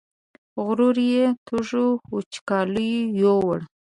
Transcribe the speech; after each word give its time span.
غرور 0.65 0.97
یې 1.11 1.25
تږو 1.45 1.87
وچکالیو 2.13 3.03
یووړ 3.21 3.59